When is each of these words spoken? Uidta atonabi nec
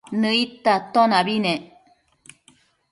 Uidta 0.29 0.69
atonabi 0.79 1.35
nec 1.45 1.63